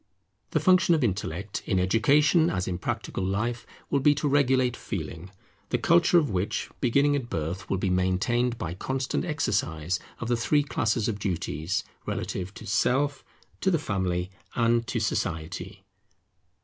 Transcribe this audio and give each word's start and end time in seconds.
The 0.49 0.59
function 0.59 0.95
of 0.95 1.03
Intellect, 1.03 1.61
in 1.67 1.77
education 1.77 2.49
as 2.49 2.67
in 2.67 2.79
practical 2.79 3.23
life, 3.23 3.67
will 3.91 3.99
be 3.99 4.15
to 4.15 4.27
regulate 4.27 4.75
Feeling; 4.75 5.29
the 5.69 5.77
culture 5.77 6.17
of 6.17 6.31
which, 6.31 6.71
beginning 6.81 7.15
at 7.15 7.29
birth, 7.29 7.69
will 7.69 7.77
be 7.77 7.91
maintained 7.91 8.57
by 8.57 8.73
constant 8.73 9.23
exercise 9.23 9.99
of 10.19 10.27
the 10.27 10.35
three 10.35 10.63
classes 10.63 11.07
of 11.07 11.19
duties 11.19 11.83
relative 12.07 12.51
to 12.55 12.65
Self, 12.65 13.23
to 13.59 13.69
the 13.69 13.77
Family, 13.77 14.31
and 14.55 14.87
to 14.87 14.99
Society. 14.99 15.85